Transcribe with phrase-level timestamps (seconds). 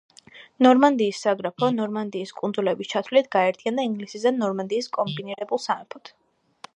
[0.67, 6.15] ნორმანდიის საგრაფო, ნორმანდიის კუნძულების ჩათვლით, გაერთიანდა ინგლისის და ნორმანდიის კომბინირებულ სამეფოდ.